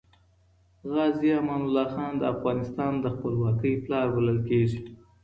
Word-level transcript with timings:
غازي 0.93 1.29
امان 1.39 1.61
الله 1.65 1.85
خان 1.93 2.11
د 2.17 2.23
افغانستان 2.33 2.93
د 2.99 3.05
خپلواکۍ 3.15 3.73
پلار 3.83 4.07
بلل 4.15 4.39
کیږي. 4.49 4.79